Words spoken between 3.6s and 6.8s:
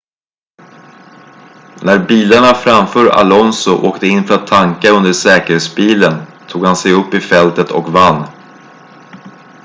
åkte in för att tanka under säkerhetsbilen tog han